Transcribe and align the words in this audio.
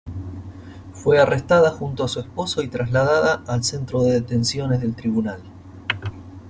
Fue 0.93 1.19
arrestada 1.19 1.69
junto 1.69 2.03
a 2.03 2.07
su 2.07 2.21
esposo 2.21 2.63
y 2.63 2.67
trasladada 2.69 3.43
al 3.45 3.63
centro 3.63 4.01
de 4.01 4.13
detenciones 4.13 4.81
del 4.81 4.95
Tribunal. 4.95 5.43